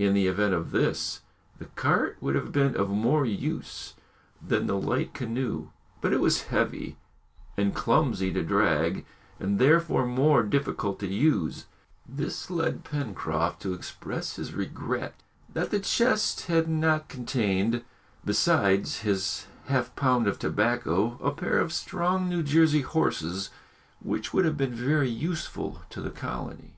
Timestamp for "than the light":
4.44-5.14